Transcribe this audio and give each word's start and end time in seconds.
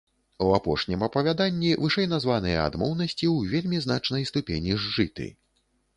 У 0.43 0.45
апошнім 0.59 1.03
апавяданні 1.07 1.75
вышэйназваныя 1.83 2.65
адмоўнасці 2.69 3.17
ў 3.17 3.37
вельмі 3.55 3.77
значнай 3.85 4.29
ступені 4.31 4.71
зжыты. 4.81 5.33